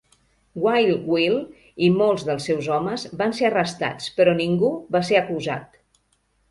[0.61, 1.35] Wild Bill
[1.87, 5.81] i molts dels seus homes van ser arrestats, però ningú va ser acusat.